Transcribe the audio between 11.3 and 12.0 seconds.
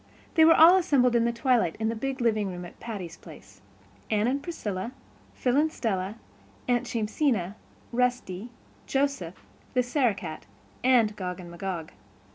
and Magog.